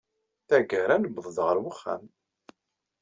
[0.47, 2.03] Tagara, nuweḍ-d ɣer wexxam!